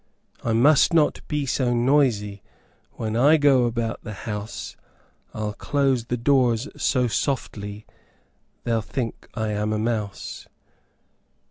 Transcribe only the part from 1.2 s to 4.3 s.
be so noisy When I go about the